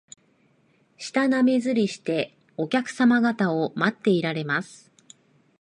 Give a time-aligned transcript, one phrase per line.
[0.97, 4.91] 舌なめずりして、お客さま方を待っていられます